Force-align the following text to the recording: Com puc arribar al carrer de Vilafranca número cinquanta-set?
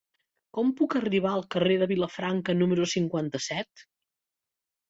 Com 0.57 0.71
puc 0.79 0.95
arribar 0.99 1.33
al 1.39 1.45
carrer 1.57 1.77
de 1.83 1.87
Vilafranca 1.93 2.57
número 2.63 2.91
cinquanta-set? 2.97 3.89